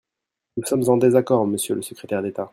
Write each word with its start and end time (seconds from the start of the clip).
Nous 0.57 0.65
sommes 0.65 0.89
en 0.89 0.97
désaccord, 0.97 1.45
monsieur 1.45 1.75
le 1.75 1.83
secrétaire 1.83 2.23
d’État. 2.23 2.49